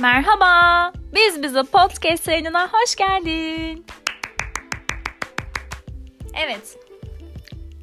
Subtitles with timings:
[0.00, 3.84] Merhaba, biz bize podcast yayınına hoş geldin.
[6.34, 6.78] Evet,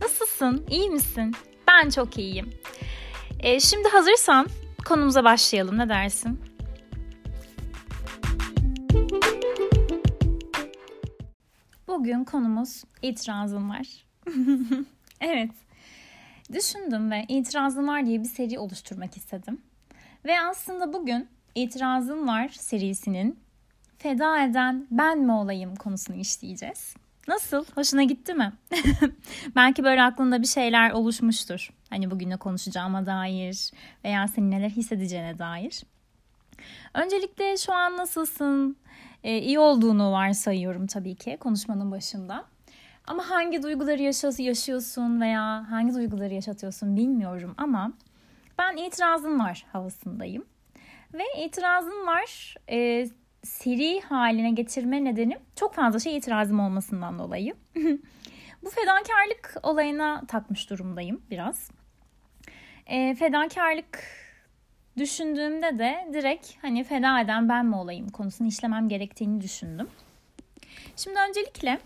[0.02, 1.36] nasılsın, iyi misin?
[1.68, 2.50] Ben çok iyiyim.
[3.40, 4.48] E, şimdi hazırsan
[4.86, 6.40] konumuza başlayalım, ne dersin?
[11.88, 14.06] Bugün konumuz itirazım var.
[15.22, 15.52] evet,
[16.54, 19.62] düşündüm ve itirazım var diye bir seri oluşturmak istedim.
[20.26, 23.40] Ve aslında bugün itirazım var serisinin
[23.98, 26.96] feda eden ben mi olayım konusunu işleyeceğiz.
[27.28, 27.66] Nasıl?
[27.76, 28.54] Hoşuna gitti mi?
[29.56, 31.70] Belki böyle aklında bir şeyler oluşmuştur.
[31.90, 33.72] Hani bugün konuşacağıma dair
[34.04, 35.84] veya senin neler hissedeceğine dair.
[36.94, 38.78] Öncelikle şu an nasılsın?
[39.24, 42.46] Ee, iyi olduğunu varsayıyorum tabii ki konuşmanın başında.
[43.08, 44.02] Ama hangi duyguları
[44.40, 47.94] yaşıyorsun veya hangi duyguları yaşatıyorsun bilmiyorum ama
[48.60, 50.46] ben itirazım var havasındayım.
[51.14, 53.08] Ve itirazım var e,
[53.44, 57.56] seri haline getirme nedenim çok fazla şey itirazım olmasından dolayı.
[58.64, 61.72] Bu fedakarlık olayına takmış durumdayım biraz.
[62.88, 64.04] E, fedakarlık
[64.98, 69.90] düşündüğümde de direkt hani feda eden ben mi olayım konusunu işlemem gerektiğini düşündüm.
[70.96, 71.80] Şimdi öncelikle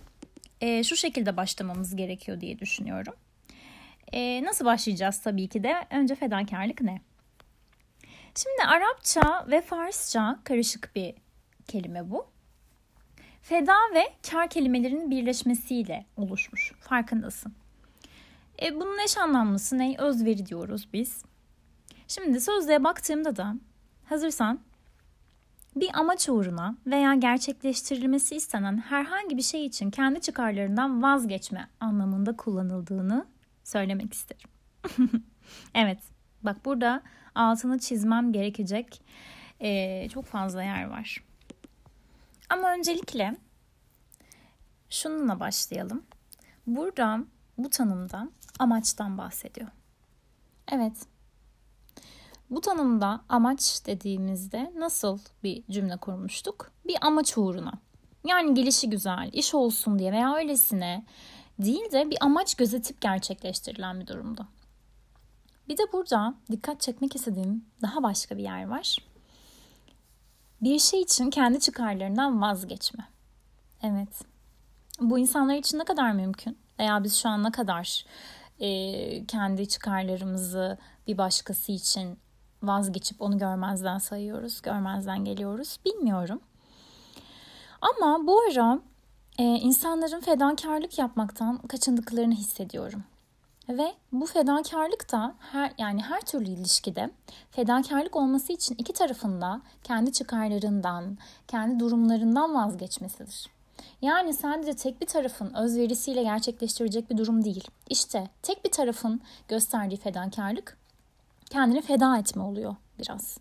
[0.62, 3.14] e, şu şekilde başlamamız gerekiyor diye düşünüyorum.
[4.14, 5.76] E, nasıl başlayacağız tabii ki de?
[5.90, 7.02] Önce fedakarlık ne?
[8.36, 11.14] Şimdi Arapça ve Farsça karışık bir
[11.68, 12.26] kelime bu.
[13.42, 16.73] Feda ve kar kelimelerinin birleşmesiyle oluşmuş.
[16.80, 17.54] Farkındasın.
[18.62, 19.96] E, bunun eş anlamlısı ne?
[19.98, 21.23] Özveri diyoruz biz.
[22.08, 23.56] Şimdi sözlüğe baktığımda da
[24.06, 24.60] hazırsan
[25.76, 33.26] bir amaç uğruna veya gerçekleştirilmesi istenen herhangi bir şey için kendi çıkarlarından vazgeçme anlamında kullanıldığını
[33.64, 34.50] söylemek isterim.
[35.76, 36.00] evet,
[36.44, 37.04] bak burada
[37.36, 39.02] altını çizmem gerekecek
[39.60, 41.24] e, çok fazla yer var.
[42.50, 43.36] Ama öncelikle
[44.89, 46.04] şununla başlayalım.
[46.67, 47.20] Burada
[47.58, 48.30] bu tanımda
[48.60, 49.67] amaçtan bahsediyor.
[50.72, 50.94] Evet.
[52.50, 56.72] Bu tanımda amaç dediğimizde nasıl bir cümle kurmuştuk?
[56.88, 57.73] Bir amaç uğruna.
[58.26, 61.05] Yani gelişi güzel, iş olsun diye veya öylesine
[61.60, 64.48] değil de bir amaç gözetip gerçekleştirilen bir durumda.
[65.71, 68.98] Bir de burada dikkat çekmek istediğim daha başka bir yer var.
[70.61, 73.08] Bir şey için kendi çıkarlarından vazgeçme.
[73.83, 74.21] Evet.
[74.99, 76.58] Bu insanlar için ne kadar mümkün?
[76.80, 78.05] Veya biz şu an ne kadar
[78.60, 80.77] e, kendi çıkarlarımızı
[81.08, 82.20] bir başkası için
[82.64, 86.42] vazgeçip onu görmezden sayıyoruz, görmezden geliyoruz bilmiyorum.
[87.81, 88.80] Ama bu ara
[89.39, 93.04] e, insanların fedakarlık yapmaktan kaçındıklarını hissediyorum.
[93.71, 97.09] Ve bu fedakarlık da her yani her türlü ilişkide
[97.52, 101.17] fedakarlık olması için iki tarafında kendi çıkarlarından,
[101.48, 103.49] kendi durumlarından vazgeçmesidir.
[104.02, 107.67] Yani sadece tek bir tarafın özverisiyle gerçekleştirecek bir durum değil.
[107.89, 110.77] İşte tek bir tarafın gösterdiği fedakarlık
[111.49, 113.37] kendini feda etme oluyor biraz.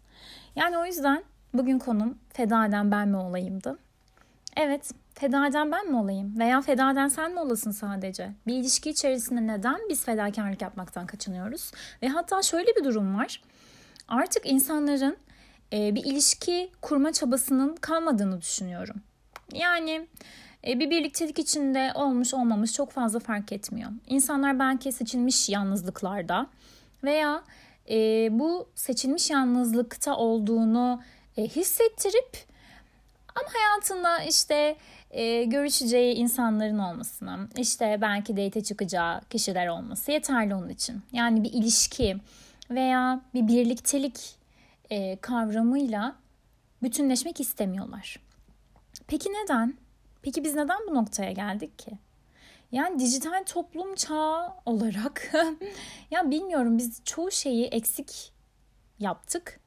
[0.57, 1.25] Yani o yüzden
[1.55, 3.79] bugün konum feda eden ben mi olayımdı.
[4.57, 4.91] Evet,
[5.21, 6.39] feda eden ben mi olayım?
[6.39, 8.31] Veya feda eden sen mi olasın sadece?
[8.47, 11.73] Bir ilişki içerisinde neden biz fedakarlık yapmaktan kaçınıyoruz?
[12.03, 13.43] Ve hatta şöyle bir durum var.
[14.09, 15.17] Artık insanların
[15.73, 18.97] e, bir ilişki kurma çabasının kalmadığını düşünüyorum.
[19.53, 20.07] Yani
[20.67, 23.91] e, bir birliktelik içinde olmuş olmamış çok fazla fark etmiyor.
[24.07, 26.47] İnsanlar belki seçilmiş yalnızlıklarda
[27.05, 27.43] veya
[27.91, 31.03] e, bu seçilmiş yalnızlıkta olduğunu
[31.37, 32.50] hissettirip
[33.35, 34.77] ama hayatında işte
[35.11, 41.03] e, görüşeceği insanların olmasına, işte belki date çıkacağı kişiler olması yeterli onun için.
[41.13, 42.17] Yani bir ilişki
[42.71, 44.37] veya bir birliktelik
[44.91, 46.17] e, kavramıyla
[46.83, 48.21] bütünleşmek istemiyorlar.
[49.07, 49.75] Peki neden?
[50.23, 51.91] Peki biz neden bu noktaya geldik ki?
[52.73, 55.33] Yani dijital toplum çağı olarak
[56.11, 58.33] ya bilmiyorum biz çoğu şeyi eksik
[58.99, 59.61] yaptık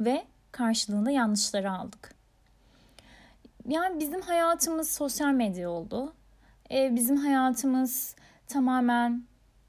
[0.00, 2.17] ve karşılığında yanlışları aldık
[3.68, 6.12] yani bizim hayatımız sosyal medya oldu.
[6.70, 8.14] E, bizim hayatımız
[8.46, 9.22] tamamen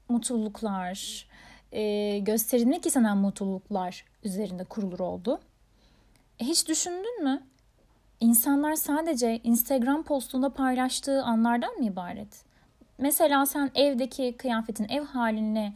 [0.08, 1.26] mutluluklar,
[1.72, 5.40] e, gösterilmek istenen mutluluklar üzerinde kurulur oldu.
[6.40, 7.42] E, hiç düşündün mü?
[8.20, 12.44] İnsanlar sadece Instagram postunda paylaştığı anlardan mı ibaret?
[12.98, 15.74] Mesela sen evdeki kıyafetin ev haline,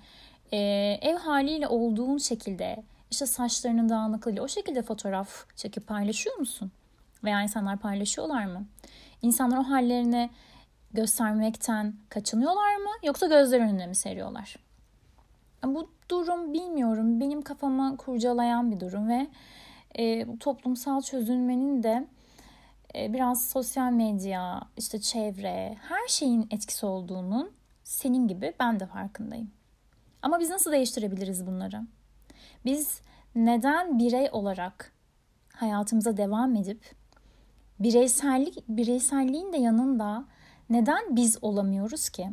[0.52, 0.58] e,
[1.02, 6.72] ev haliyle olduğun şekilde, işte saçlarının dağınıklığıyla o şekilde fotoğraf çekip paylaşıyor musun?
[7.24, 8.66] Veya insanlar paylaşıyorlar mı?
[9.22, 10.30] İnsanlar o hallerini
[10.92, 14.56] göstermekten kaçınıyorlar mı yoksa gözler önüne mi seriyorlar?
[15.64, 17.20] Bu durum bilmiyorum.
[17.20, 19.26] Benim kafama kurcalayan bir durum ve
[19.98, 22.06] e, bu toplumsal çözülmenin de
[22.94, 27.52] e, biraz sosyal medya, işte çevre, her şeyin etkisi olduğunun
[27.84, 29.50] senin gibi ben de farkındayım.
[30.22, 31.80] Ama biz nasıl değiştirebiliriz bunları?
[32.64, 33.00] Biz
[33.34, 34.92] neden birey olarak
[35.54, 36.94] hayatımıza devam edip
[37.80, 40.24] bireysellik bireyselliğin de yanında
[40.70, 42.30] neden biz olamıyoruz ki?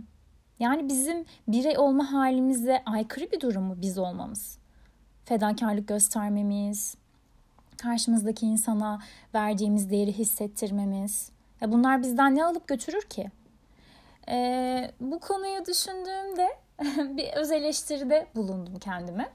[0.59, 4.57] Yani bizim birey olma halimizde aykırı bir durum mu biz olmamız?
[5.25, 6.95] Fedakarlık göstermemiz,
[7.77, 8.99] karşımızdaki insana
[9.33, 11.31] verdiğimiz değeri hissettirmemiz.
[11.61, 13.31] Ya bunlar bizden ne alıp götürür ki?
[14.29, 16.47] Ee, bu konuyu düşündüğümde
[17.17, 19.29] bir öz eleştiride bulundum kendime.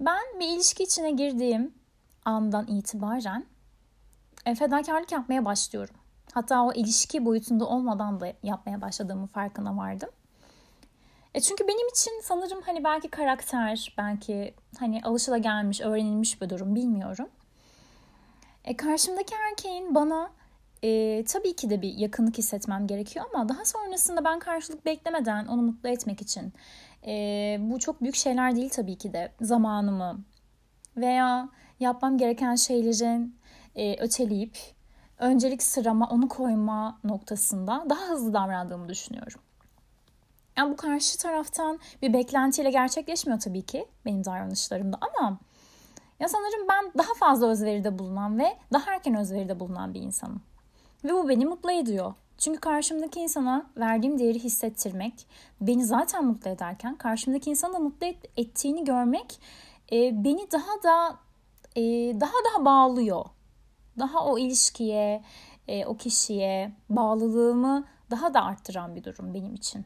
[0.00, 1.74] Ben bir ilişki içine girdiğim
[2.24, 3.44] andan itibaren
[4.44, 5.94] fedakarlık yapmaya başlıyorum.
[6.32, 10.10] Hatta o ilişki boyutunda olmadan da yapmaya başladığımı farkına vardım.
[11.34, 17.28] E çünkü benim için sanırım hani belki karakter, belki hani alışılagelmiş, öğrenilmiş bir durum bilmiyorum.
[18.64, 20.30] E karşımdaki erkeğin bana
[20.82, 25.62] e, tabii ki de bir yakınlık hissetmem gerekiyor ama daha sonrasında ben karşılık beklemeden onu
[25.62, 26.52] mutlu etmek için
[27.06, 30.24] e, bu çok büyük şeyler değil tabii ki de zamanımı
[30.96, 31.48] veya
[31.80, 33.36] yapmam gereken şeylerin
[33.76, 34.58] e, öteleyip
[35.18, 39.40] öncelik sırama onu koyma noktasında daha hızlı davrandığımı düşünüyorum.
[40.56, 45.38] Yani bu karşı taraftan bir beklentiyle gerçekleşmiyor tabii ki benim davranışlarımda ama
[46.20, 50.42] ya sanırım ben daha fazla özveride bulunan ve daha erken özveride bulunan bir insanım.
[51.04, 52.14] Ve bu beni mutlu ediyor.
[52.38, 55.26] Çünkü karşımdaki insana verdiğim değeri hissettirmek
[55.60, 59.40] beni zaten mutlu ederken karşımdaki insanı mutlu et, ettiğini görmek
[59.92, 61.16] e, beni daha da
[61.76, 61.82] e,
[62.20, 63.24] daha daha bağlıyor.
[63.98, 65.22] Daha o ilişkiye,
[65.68, 69.84] e, o kişiye bağlılığımı daha da arttıran bir durum benim için.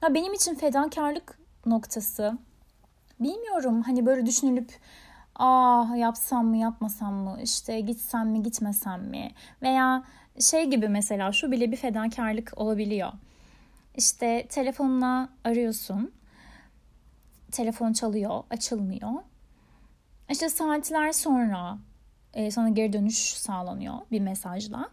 [0.00, 2.38] Ha, benim için fedakarlık noktası
[3.20, 4.72] bilmiyorum hani böyle düşünülüp
[5.34, 9.30] ah yapsam mı yapmasam mı işte gitsem mi gitmesem mi
[9.62, 10.04] veya
[10.40, 13.12] şey gibi mesela şu bile bir fedakarlık olabiliyor.
[13.96, 16.12] İşte telefonla arıyorsun.
[17.52, 19.12] Telefon çalıyor, açılmıyor.
[20.30, 21.78] İşte saatler sonra
[22.36, 24.90] e, sana geri dönüş sağlanıyor bir mesajla.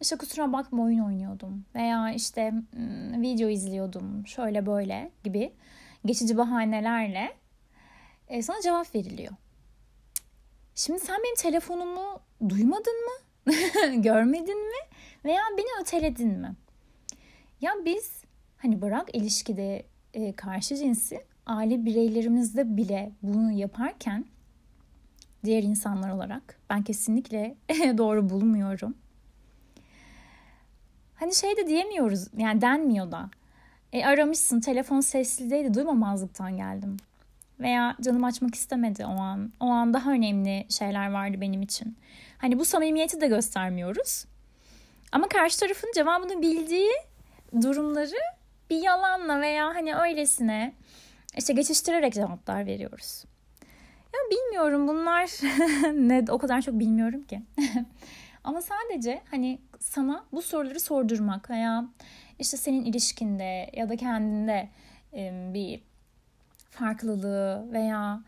[0.00, 5.52] İşte kusura bakma oyun oynuyordum veya işte hmm, video izliyordum şöyle böyle gibi
[6.04, 7.36] geçici bahanelerle
[8.28, 9.32] e, sana cevap veriliyor.
[10.74, 13.52] Şimdi sen benim telefonumu duymadın mı?
[14.02, 14.80] Görmedin mi?
[15.24, 16.54] Veya beni öteledin mi?
[17.60, 18.24] Ya biz
[18.56, 24.24] hani bırak ilişkide e, karşı cinsi aile bireylerimizde bile bunu yaparken
[25.44, 27.54] diğer insanlar olarak ben kesinlikle
[27.98, 28.94] doğru bulmuyorum.
[31.14, 33.30] Hani şey de diyemiyoruz yani denmiyor da.
[33.92, 36.96] E, aramışsın telefon seslideydi duymamazlıktan geldim.
[37.60, 39.52] Veya canım açmak istemedi o an.
[39.60, 41.96] O an daha önemli şeyler vardı benim için.
[42.38, 44.24] Hani bu samimiyeti de göstermiyoruz.
[45.12, 46.90] Ama karşı tarafın cevabını bildiği
[47.62, 48.16] durumları
[48.70, 50.72] bir yalanla veya hani öylesine
[51.36, 53.24] işte geçiştirerek cevaplar veriyoruz.
[54.14, 55.30] Ya bilmiyorum bunlar
[56.08, 57.42] ne o kadar çok bilmiyorum ki.
[58.44, 61.88] Ama sadece hani sana bu soruları sordurmak veya
[62.38, 64.68] işte senin ilişkinde ya da kendinde
[65.54, 65.82] bir
[66.70, 68.22] farklılığı veya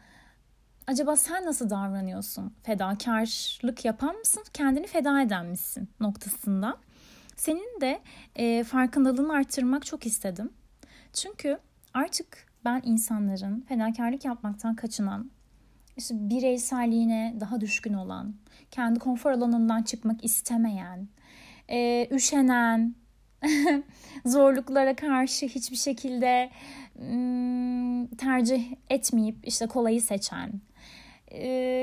[0.87, 2.55] acaba sen nasıl davranıyorsun?
[2.63, 4.45] Fedakarlık yapan mısın?
[4.55, 6.77] Kendini feda eden misin noktasında?
[7.37, 8.01] Senin de
[8.37, 10.53] e, farkındalığını arttırmak çok istedim.
[11.13, 11.59] Çünkü
[11.95, 15.31] artık ben insanların fedakarlık yapmaktan kaçınan,
[15.97, 18.35] işte bireyselliğine daha düşkün olan,
[18.71, 21.09] kendi konfor alanından çıkmak istemeyen,
[21.69, 22.95] e, üşenen,
[24.25, 26.51] zorluklara karşı hiçbir şekilde
[28.19, 30.53] tercih etmeyip işte kolayı seçen,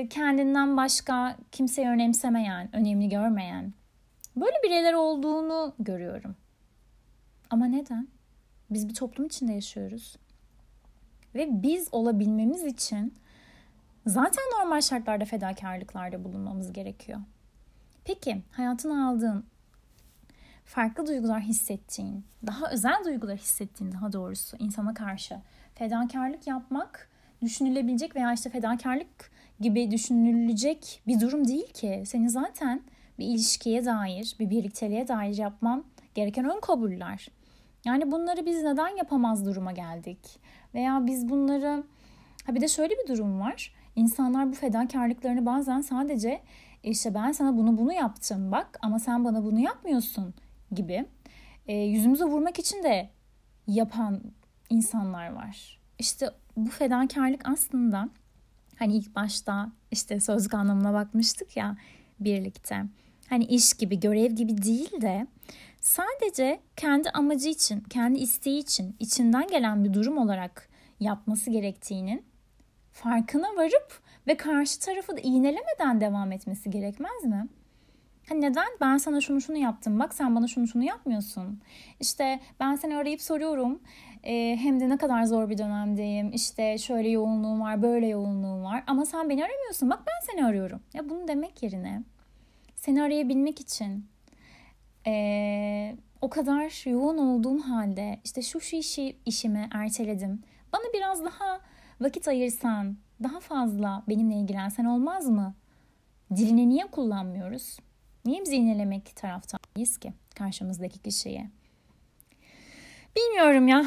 [0.10, 3.74] kendinden başka kimseyi önemsemeyen, önemli görmeyen
[4.36, 6.36] böyle bireyler olduğunu görüyorum.
[7.50, 8.08] Ama neden?
[8.70, 10.16] Biz bir toplum içinde yaşıyoruz.
[11.36, 13.13] Ve biz olabilmemiz için
[14.10, 17.20] zaten normal şartlarda fedakarlıklarda bulunmamız gerekiyor.
[18.06, 19.46] Peki hayatına aldığın
[20.66, 25.36] farklı duygular hissettiğin, daha özel duygular hissettiğin daha doğrusu insana karşı
[25.75, 27.10] fedakarlık yapmak
[27.42, 32.04] düşünülebilecek veya işte fedakarlık gibi düşünülecek bir durum değil ki.
[32.06, 32.82] Seni zaten
[33.20, 35.84] bir ilişkiye dair, bir birlikteliğe dair yapman
[36.16, 37.28] gereken ön kabuller.
[37.86, 40.39] Yani bunları biz neden yapamaz duruma geldik?
[40.74, 41.84] Veya biz bunları...
[42.46, 43.74] Ha bir de şöyle bir durum var.
[43.96, 46.41] İnsanlar bu fedakarlıklarını bazen sadece
[46.84, 50.34] işte ben sana bunu bunu yaptım bak ama sen bana bunu yapmıyorsun
[50.72, 51.05] gibi
[51.67, 53.10] e, yüzümüze vurmak için de
[53.67, 54.22] yapan
[54.69, 55.79] insanlar var.
[56.00, 58.10] İşte bu fedakarlık aslında
[58.79, 61.77] Hani ilk başta işte sözlük anlamına bakmıştık ya
[62.19, 62.86] birlikte.
[63.29, 65.27] Hani iş gibi, görev gibi değil de
[65.81, 70.69] sadece kendi amacı için, kendi isteği için, içinden gelen bir durum olarak
[71.00, 72.25] yapması gerektiğinin
[72.91, 77.48] farkına varıp ve karşı tarafı da iğnelemeden devam etmesi gerekmez mi?
[78.29, 78.67] Hani neden?
[78.81, 80.00] Ben sana şunu şunu yaptım.
[80.00, 81.62] Bak sen bana şunu şunu yapmıyorsun.
[82.00, 83.79] İşte ben seni arayıp soruyorum.
[84.24, 86.31] Ee, hem de ne kadar zor bir dönemdeyim.
[86.34, 88.84] İşte şöyle yoğunluğum var, böyle yoğunluğum var.
[88.88, 89.89] Ama sen beni aramıyorsun.
[89.89, 90.81] Bak ben seni arıyorum.
[90.93, 92.03] Ya bunu demek yerine
[92.75, 94.05] seni arayabilmek için
[95.08, 100.43] ee, o kadar yoğun olduğum halde işte şu şu işi işimi erteledim.
[100.74, 101.60] Bana biraz daha
[102.01, 105.56] vakit ayırsan, daha fazla benimle ilgilensen olmaz mı?
[106.36, 107.77] Dilini niye kullanmıyoruz?
[108.25, 111.50] Niye biz iğnelemek taraftayız ki karşımızdaki kişiye?
[113.15, 113.79] Bilmiyorum ya.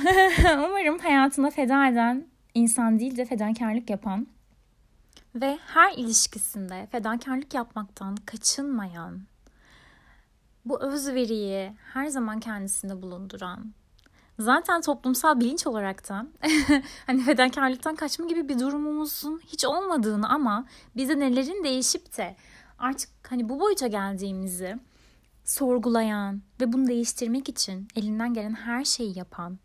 [0.69, 4.27] Umarım hayatına feda eden insan değil de fedakarlık yapan
[5.35, 9.23] ve her ilişkisinde fedakarlık yapmaktan kaçınmayan,
[10.65, 13.73] bu özveriyi her zaman kendisinde bulunduran,
[14.39, 16.27] zaten toplumsal bilinç olarak da
[17.07, 22.37] hani fedakarlıktan kaçma gibi bir durumumuzun hiç olmadığını ama bize nelerin değişip de
[22.79, 24.79] artık hani bu boyuta geldiğimizi
[25.45, 29.59] sorgulayan ve bunu değiştirmek için elinden gelen her şeyi yapan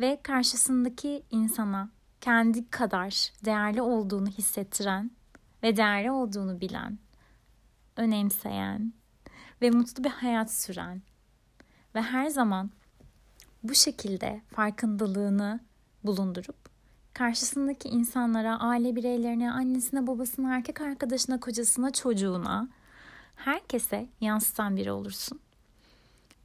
[0.00, 1.90] ve karşısındaki insana
[2.20, 5.10] kendi kadar değerli olduğunu hissettiren
[5.62, 6.98] ve değerli olduğunu bilen,
[7.96, 8.92] önemseyen
[9.62, 11.02] ve mutlu bir hayat süren
[11.94, 12.70] ve her zaman
[13.62, 15.60] bu şekilde farkındalığını
[16.04, 16.56] bulundurup
[17.14, 22.68] karşısındaki insanlara, aile bireylerine, annesine, babasına, erkek arkadaşına, kocasına, çocuğuna,
[23.36, 25.40] herkese yansıtan biri olursun.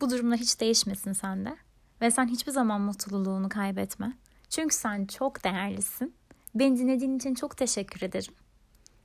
[0.02, 1.56] Bu durumda hiç değişmesin sende
[2.02, 4.14] ve sen hiçbir zaman mutluluğunu kaybetme.
[4.50, 6.14] Çünkü sen çok değerlisin.
[6.56, 8.34] Beni dinlediğin için çok teşekkür ederim.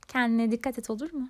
[0.07, 1.29] Kendine dikkat et olur mu?